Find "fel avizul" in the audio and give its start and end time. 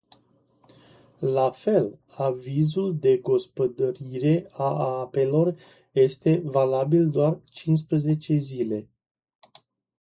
1.51-2.97